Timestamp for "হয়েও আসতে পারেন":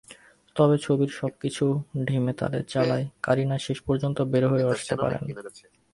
4.47-5.21